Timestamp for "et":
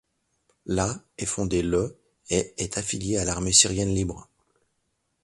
2.31-2.55